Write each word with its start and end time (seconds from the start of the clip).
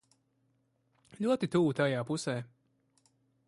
Ļoti 1.25 1.51
tuvu 1.57 1.77
tajā 1.83 2.03
pusē. 2.11 2.37